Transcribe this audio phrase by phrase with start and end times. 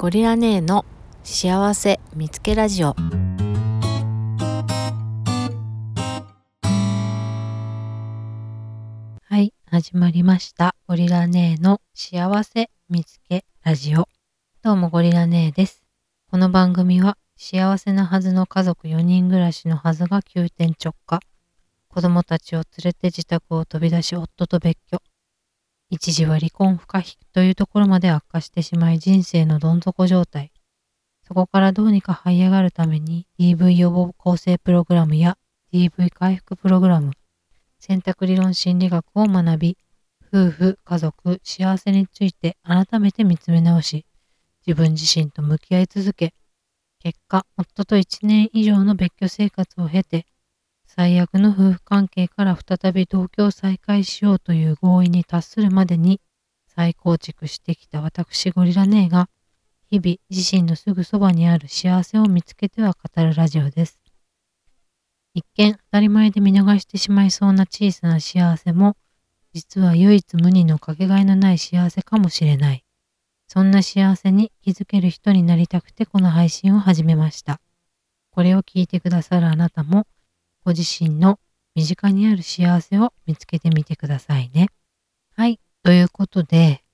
[0.00, 0.84] ゴリラ姉の
[1.24, 2.94] 幸せ見つけラジオ。
[9.24, 10.76] はい始まりました。
[10.86, 14.06] ゴリラ姉の幸せ見つけラジオ。
[14.62, 15.82] どうもゴリラ姉です。
[16.30, 21.18] この番組は幸せなはずの家族4人暮らしのはずが急転直下。
[21.88, 25.02] 子供たちを連れて自宅を飛び出し夫と別居。
[25.90, 30.52] 一時は離婚不可避というところまで悪化してしまい人生のどん底状態。
[31.26, 35.38] そこからどうにか這い上がるために DV 予防構成プログラムや
[35.72, 37.12] DV 回復プログラム、
[37.78, 39.78] 選択理論心理学を学び、
[40.30, 44.04] 夫婦、家族、幸せについて改めて見つめ直し、
[44.66, 46.34] 自分自身と向き合い続け、
[47.00, 50.26] 結果、夫と1年以上の別居生活を経て、
[50.98, 56.20] 最悪の夫婦関係から再び同居を再開しようという合意に達するまでに
[56.66, 59.28] 再構築してきた私ゴリラ姉が
[59.88, 64.00] 日々自身のすぐそばにある幸せを見つけては語るラジオです。
[65.34, 68.96] 一見当たり前で見逃してしまいそうな小さな幸せも
[69.54, 72.84] 実は唯一無二のかけがえのない幸せかもしれない。
[73.46, 77.60] そんな幸せに気づける人になりたくてこの配信を始めました。
[78.32, 80.04] これを聞いてくださるあなたも
[80.68, 81.40] ご自身の
[81.74, 84.68] 身近にある幸せを見つけてみてくださいね。
[85.34, 85.60] はい。
[85.82, 86.84] ということで、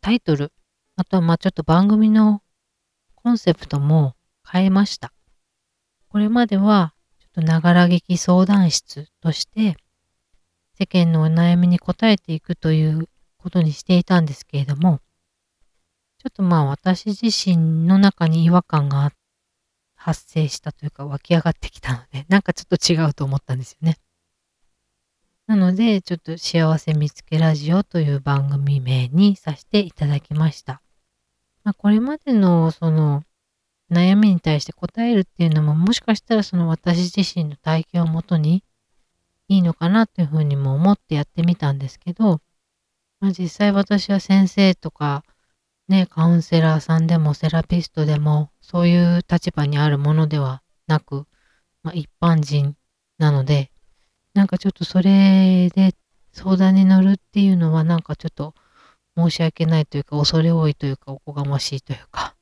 [0.00, 0.50] タイトル、
[0.96, 2.42] あとはまあちょっと番組の
[3.14, 5.12] コンセプトも変えました。
[6.08, 9.76] これまでは、ちょっとながら劇相談室として、
[10.76, 13.08] 世間のお悩みに答えていくという
[13.38, 14.98] ことにしていたんですけれども、
[16.18, 19.12] ちょっとまあ私自身の中に違和感があっ
[20.02, 23.98] 発生したというか湧き上がってきたので、なんかちょっと違うと思ったんですよね。
[25.46, 30.80] なので、ちょっと幸せ見つけラジオという番組名にさせていただきました。
[31.64, 33.24] まあ、これまでのその
[33.90, 38.64] 悩みに対して答えるっていうのももしかしたらその私自身の体験をもとに
[39.48, 42.40] いいのかなというふうにも思ってやってみたんですけど、
[43.20, 45.24] まあ、実際私は先生とか
[45.90, 51.26] ね、カウンセラーさんでもセラピストでもそういう立場にあるものではなく、
[51.82, 52.76] まあ、一般人
[53.18, 53.72] なので、
[54.32, 55.96] なんかちょっとそれで
[56.32, 58.54] 相談に乗るっていうのはなんかちょっと
[59.16, 62.36] 申し訳ないというか恐れ多いというかおこがましいというか、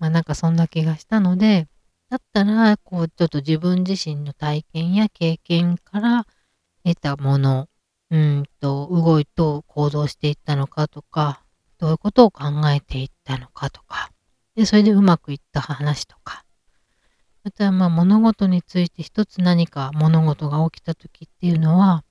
[0.00, 1.68] まあなんかそんな気がしたので、
[2.08, 6.26] だったらこうちょっと自分自身の体験や経験から
[6.84, 7.68] 得たもの、
[8.10, 11.39] うんと動いと行動していったのかとか、
[11.80, 14.10] どういうことを考えていったのかとか、
[14.54, 16.44] で、それでうまくいった話とか、
[17.42, 22.04] あとはまあ物事について一つ何か物事が起きた時っていうのは、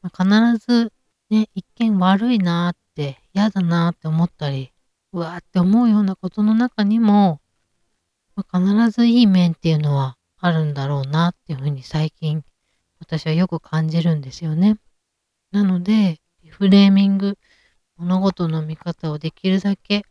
[0.00, 0.92] まあ、必ず
[1.30, 4.72] ね、一見悪いなって、嫌だなって思ったり、
[5.12, 7.40] うわーって思うようなことの中にも、
[8.36, 12.42] まあ、必ずいい面っていうのはあるんだろうなっていうふうに最近
[13.00, 14.78] 私はよく感じるんですよね。
[15.50, 17.38] なので、フレーミング
[17.96, 20.04] 物事の見方をできるだけ、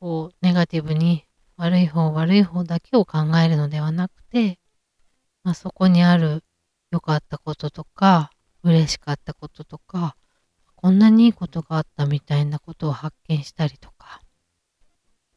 [0.00, 1.24] こう、ネガティブに
[1.56, 4.58] 悪い方悪い方だけを考えるのではなくて、
[5.44, 6.44] まあ、そこにある
[6.90, 8.30] 良かったこととか、
[8.62, 10.16] 嬉しかったこととか、
[10.76, 14.20] こんなにいいことがあったみたいなことを発見したりとか、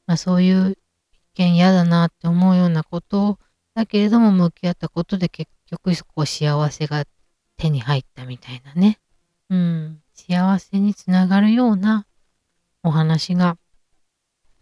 [0.07, 0.77] まあ、そういう
[1.11, 3.39] 一見嫌だなって思うようなことを
[3.75, 7.03] だけれども向き合ったことで結局こう幸せが
[7.57, 8.99] 手に入ったみたいなね。
[9.49, 10.01] うん。
[10.15, 12.07] 幸せにつながるような
[12.83, 13.57] お話が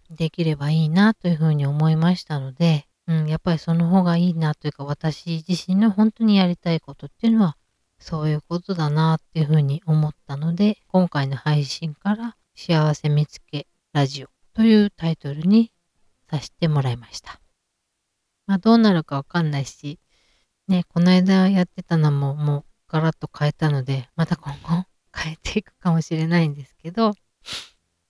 [0.09, 7.57] できればいいなというふうに思いましたので、うん、やっぱりその方がいいなというか私自身の本当にやりたいことっていうのは
[7.99, 15.71] そういうことだなっていうふうに思ったので今回の配信から幸せ見つけラジオというタイトルに
[16.29, 17.39] させてもらいました。
[18.45, 19.99] まあどうなるかわかんないし、
[20.67, 24.82] ね、この間やってたのももうガラッと変えたので、また今後
[25.93, 27.13] もしれないんですけど、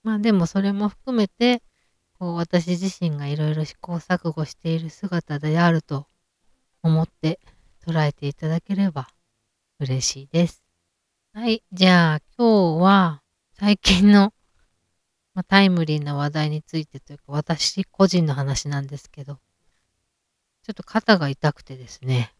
[0.02, 1.62] まあでもそれも含めて、
[2.18, 6.06] こう私自身がいろいろ試行錯誤している姿であると
[6.82, 7.40] 思って
[7.86, 9.08] 捉えていただければ
[9.80, 10.62] 嬉しいです。
[11.32, 11.62] はい。
[11.72, 13.22] じゃあ今日は
[13.52, 14.32] 最近の、
[15.34, 19.40] まあ、タイムリーな話題についてというか私個人の話なんですけど、
[20.62, 22.32] ちょっと肩が痛くてですね、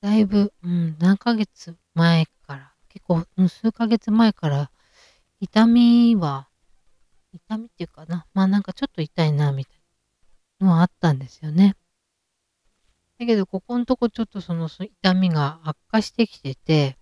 [0.00, 4.70] だいぶ、うん、何ヶ月前から結構、数ヶ月前から
[5.40, 6.48] 痛みは、
[7.32, 9.80] 痛みっていうかな、まあなんかちょっと痛いな、みたい
[10.58, 11.76] なのはあったんですよね。
[13.18, 16.98] だけど、ここのとこちょっとその痛みが悪化してきてて、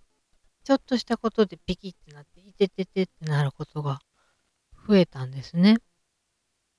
[0.63, 3.99] ちょっとしたことでピキってなって、いてててってなることが
[4.87, 5.77] 増えたんですね。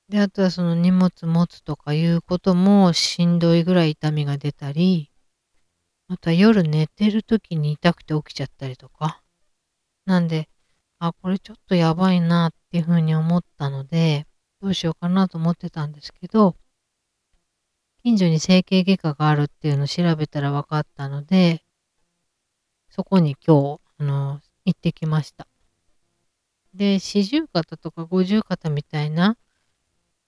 [0.08, 5.10] で、あとはその荷物持つとかいうこともしんどいぐらい痛みが出たり、
[6.08, 9.22] あとは夜寝てる時に痛くて起きちゃったりとか。
[10.06, 10.48] なんで、
[10.98, 14.26] あ、これちょっとやばいなっていうふうに思ったので、
[14.62, 16.56] どうしようかなと思ってたんですけど、
[18.02, 21.62] 近所に整形外科があるっていうのを調べたら分かったので、
[22.88, 25.46] そこに今日、あの、行ってきました。
[26.74, 29.36] で、四十肩とか五十肩みたいな、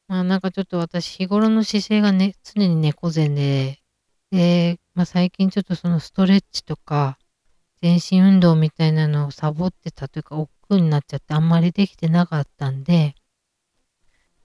[0.09, 3.81] まあなんかちょっと私日頃の姿勢がね、常に猫背で、
[4.31, 7.17] で、まあ最近ちょっとそのストレッチとか、
[7.81, 13.15] 全身運動みたいなのをサボってたというか、億劫になっちゃってあんまりできてなかったんで、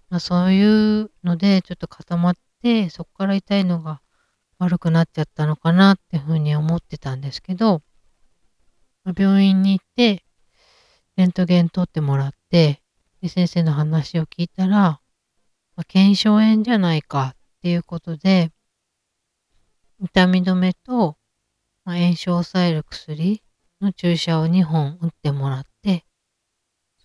[0.10, 4.00] まあそういうのでちょっと固まって、そこから痛いのが
[4.58, 7.82] 悪くなっちゃったのかなっていうふうに思ってたんですけど、
[9.04, 10.24] まあ、病院に行って、
[11.18, 12.82] レントゲン取ってもらって、
[13.22, 15.02] で先生の話を聞いたら、ま
[15.76, 18.54] あ、腱鞘炎じゃないかっていうことで、
[20.02, 21.18] 痛み止めと、
[21.84, 23.42] まあ、炎症を抑える薬
[23.82, 26.06] の注射を2本打ってもらって、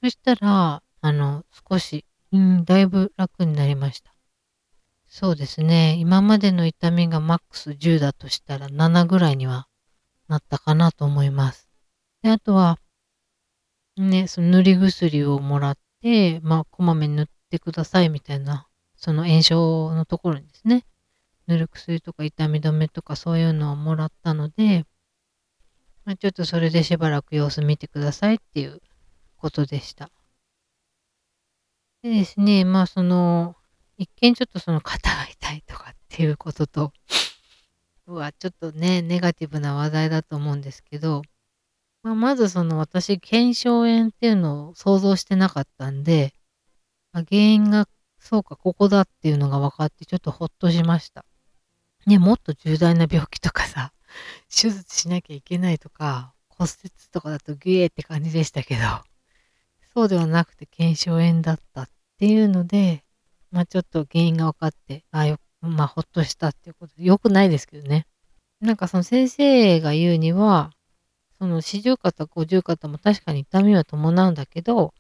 [0.03, 4.15] そしたら、あの、少し、うん、だいぶ楽になりました。
[5.07, 5.97] そうですね。
[5.99, 9.67] 今までの痛みがマックス10だとしたら7ぐらいには
[10.29, 11.69] なったかなと思います。
[12.23, 12.79] で、あとは、
[13.97, 20.87] ね、その塗り薬をもらって、まあ、こまめに塗ってくださいみたいな、その炎症のところにですね、
[21.51, 24.87] 塗る薬とか痛み止めとかそういうのをもらったので、
[26.05, 28.81] まあ、ちょっとそれでしばらく様子見てくださいっていう
[29.37, 30.11] ことでした。
[32.03, 33.57] でですね、まあその、
[33.99, 36.93] 一見ちょっとその肩が痛いとかっていうことと、
[38.07, 41.23] うわ、ちょっとね、ネガティブな話題だと思うんですけど、
[42.05, 46.33] まあ、まずその私、腱鞘炎っていうのを想像してなかったんで、
[47.13, 47.89] まあ、原因が
[48.21, 51.25] そうか、ここだっていうのが分かってちょっとほっとしました。
[52.07, 53.93] ね、もっと重大な病気とかさ、
[54.49, 58.83] 手術しなきゃいけないとか、骨折とかだとギエーって感じでしたけど、
[59.95, 63.05] そうではなくて腱鞘炎だったっていうので、
[63.51, 68.07] まあちょっと原因が分かって、あよ、まあほっとしたっていうことで、よくないですけどね。
[68.61, 70.73] なんかその先生が言うには、
[71.39, 74.93] その四十肩、五十肩も確かに痛みは伴うんだけど、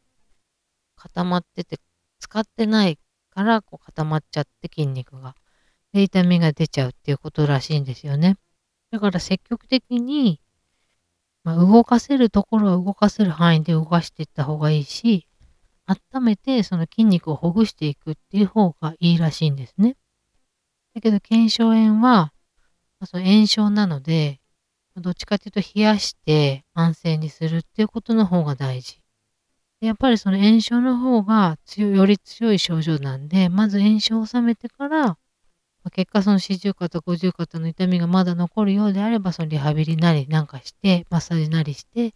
[0.96, 1.78] 固まってて、
[2.18, 2.98] 使ってない
[3.30, 5.34] からこう固まっちゃって筋肉が。
[5.92, 8.36] で、痛みが出ちゃうっていうことらしいんですよね。
[8.90, 10.40] だから積極的に、
[11.44, 15.26] まあ、動かせるところは動かせる範囲で動かしていった方がいいし、
[15.86, 19.96] 温めてその筋肉をほぐしていくっていう方がいいらしいんですね。
[20.94, 22.32] だけど、腱鞘炎は、ま
[23.00, 24.40] あ、その炎症なので、
[24.96, 29.00] どっちかというと冷やして安静にするっていうことの方が大事。
[29.80, 35.16] やっぱりその炎症の方が強より強い症状なんで、まず炎症を収めてから、
[35.90, 42.14] 結果その四十肩、五十肩の痛みがまだ残るようであれば、そのリハビリなりなんかして、マッサージなりして、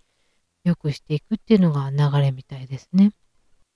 [0.64, 3.12] 良くしていくっていうのが流れみたいですね。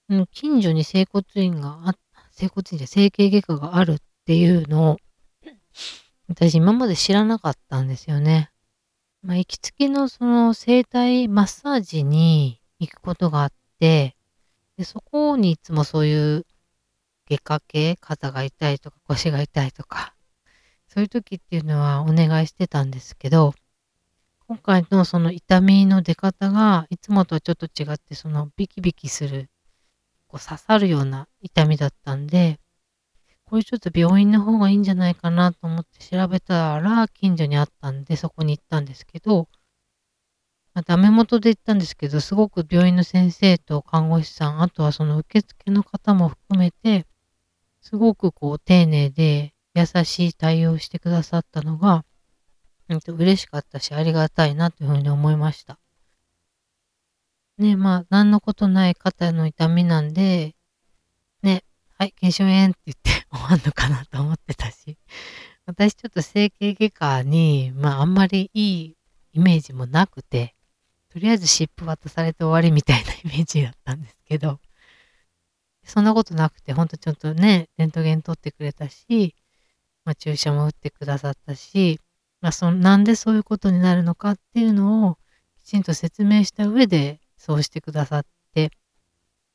[0.08, 1.94] う、近所に整骨院があ、
[2.32, 4.96] 整骨院じゃ整形外科があるっていうのを、
[6.28, 8.50] 私今まで知らなかったんですよね。
[9.22, 14.16] まあ、行きつけのその整体マッサージに行くことがあって、
[14.76, 16.46] でそこにいつもそういう
[17.28, 20.14] 外科系、肩が痛いとか腰が痛いとか、
[20.86, 23.55] そういう時っていうのはお願いしてたんですけど、
[24.46, 29.50] 今回のその痛みの出方がいつもとはちょっと違って、そのビキビキする、
[30.26, 32.58] こう刺さるような痛みだったんで、
[33.44, 39.48] これちょっと病院の方がいいんじゃないかなと思って調べたら近所にあったんでそこに行ったんですけど、
[40.74, 47.05] まあ、ダメ元で行ったんですけど、すごく病院の先生と看護師さん、あとはその受付の方も含めて、
[47.88, 52.04] すごくこう丁寧で優しい対応してくださったのが、
[52.90, 55.78] うん、と嬉しかったし、ありがたいなというふうに思いました。
[57.56, 60.54] ね、まあ、何のことない肩の痛みなんで、
[61.42, 61.64] ね、
[61.96, 64.98] はい、腱鞘炎って言って 終わんのかなと思ってたし、
[65.64, 68.96] 私ちょっと整形外科に、まあ、あんまりいい
[69.32, 70.54] イメージもなくて、
[71.08, 74.60] とりあえず湿布渡されて終わりみたいなイメージだったんですけど、
[75.88, 79.34] そんなことなくて、ほんとちょっとね、レントゲン取ってくれたし、
[80.04, 82.00] まあ、注射も打ってくださったし、
[82.40, 85.18] まあ、そなんでそういうことになるのかっていうのを
[85.58, 88.70] きちんと説明した上でそうしてくださって、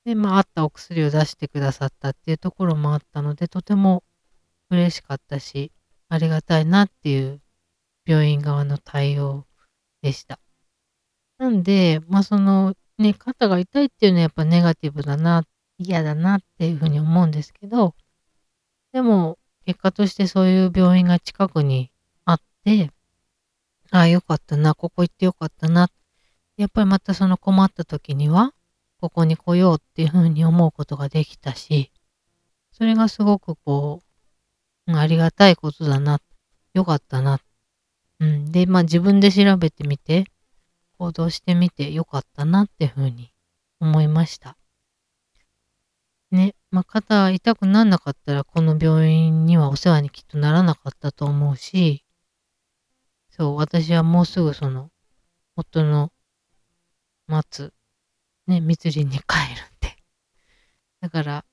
[0.05, 4.03] で、まあ、あったお薬を出してくださったっていうところもあったので、とても
[4.69, 5.71] 嬉しかったし、
[6.09, 7.41] ありがたいなっていう
[8.05, 9.45] 病院側の対応
[10.01, 10.39] でした。
[11.37, 15.45] なんで、まあ、その、ね、肩が痛いっていうのはやっぱネガティブだなっ
[15.77, 17.95] 嫌だなっていうふうに思うんですけど、
[18.91, 21.91] でも結果としてそういう病院が近くに
[22.25, 22.91] あって、
[23.91, 25.89] ああ、よかったな、ここ行ってよかったな。
[26.57, 28.53] やっぱりまたその困った時には、
[28.99, 31.91] ここに来ようっていうふうに思うことができたし、
[32.71, 34.01] それがすごくこ
[34.87, 36.19] う、ありがたいことだな、
[36.73, 37.39] よかったな。
[38.19, 38.51] うん。
[38.51, 40.25] で、まあ自分で調べてみて、
[40.97, 43.31] 行動してみてよかったなっていうふうに
[43.79, 44.57] 思いました。
[46.33, 52.03] ね、まあ、肩痛くなんなかったらこの病院にはお世話にきっとならなかったと思うし、
[53.29, 54.89] そう、私はもうすぐその、
[55.55, 56.11] 夫の
[57.27, 57.73] 待つ、
[58.47, 59.23] ね、密林に帰るん
[59.79, 59.95] で。
[61.01, 61.45] だから、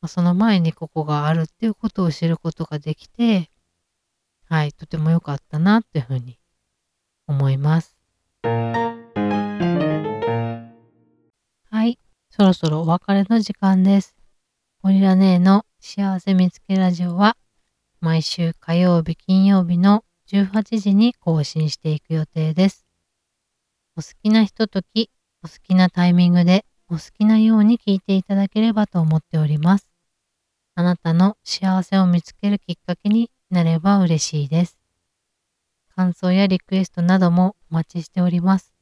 [0.00, 3.50] まあ、その前にここがあるっていうことを知ることができて、
[4.48, 6.38] はい、とても良かったなっていうふうに
[7.26, 7.96] 思います。
[12.34, 14.16] そろそろお別れの時間です。
[14.82, 17.36] ゴリラ姉の幸せ見つけラジオは
[18.00, 22.86] 毎週火曜日、金曜日の18時に更新していく予定です。
[23.98, 25.10] お好きなひととき、
[25.44, 29.90] お好きなタイミングで、お好きなように聞いていただければと思っております。
[30.74, 34.78] あなたの幸せを見つけるきっかけになれば嬉しいです。
[35.94, 38.72] 感想やリクエストなどもお待ちしております。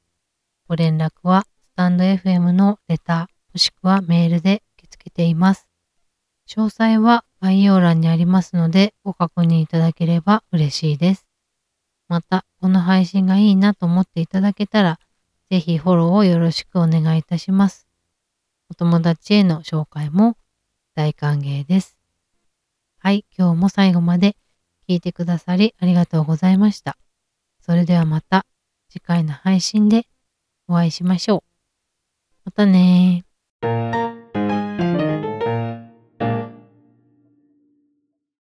[0.69, 5.67] ご連絡はスタンド FM のレターもしくはメールで受け付けています。
[6.49, 11.27] 詳細は概要欄にありますのでご確認いただければ嬉しいです。
[12.09, 14.99] また、この配信がいいなと思っていただけたら、
[15.49, 17.87] ぜひフォローをよろしくお願いいたします。
[18.69, 20.37] お友達への紹介も
[20.97, 21.97] 大歓迎です。
[22.99, 24.37] はい、今日も最後まで
[24.89, 26.99] 聞いてくださりありがとうございました。
[27.61, 28.45] それではまた
[28.89, 30.07] 次回の配信で
[30.67, 31.43] お会いしましょう。
[32.45, 33.25] またね
[33.63, 34.20] Música